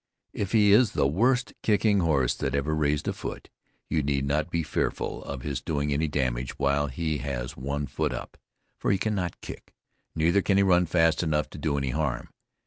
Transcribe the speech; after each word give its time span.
If 0.33 0.51
he 0.53 0.71
is 0.71 0.93
the 0.93 1.05
worst 1.05 1.53
kicking 1.61 1.99
horse 1.99 2.33
that 2.33 2.55
ever 2.55 2.73
raised 2.73 3.07
a 3.07 3.13
foot 3.13 3.51
you 3.87 4.01
need 4.01 4.25
not 4.25 4.49
be 4.49 4.63
fearful 4.63 5.23
of 5.25 5.43
his 5.43 5.61
doing 5.61 5.93
any 5.93 6.07
damage 6.07 6.57
while 6.57 6.87
he 6.87 7.19
has 7.19 7.55
one 7.55 7.85
foot 7.85 8.11
up, 8.11 8.35
for 8.79 8.89
he 8.89 8.97
cannot 8.97 9.41
kick, 9.41 9.75
neither 10.15 10.41
can 10.41 10.57
he 10.57 10.63
run 10.63 10.87
fast 10.87 11.21
enough 11.21 11.51
to 11.51 11.59
do 11.59 11.77
any 11.77 11.91
harm. 11.91 12.29